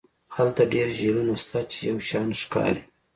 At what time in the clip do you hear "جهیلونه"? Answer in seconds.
0.95-1.33